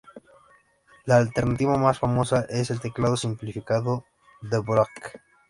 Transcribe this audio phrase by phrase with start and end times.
[1.05, 4.03] La alternativa más famosa es el Teclado Simplificado
[4.41, 5.21] Dvorak.